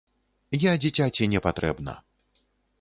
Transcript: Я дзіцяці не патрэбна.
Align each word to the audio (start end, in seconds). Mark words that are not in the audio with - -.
Я 0.63 0.73
дзіцяці 0.85 1.29
не 1.35 1.39
патрэбна. 1.49 1.99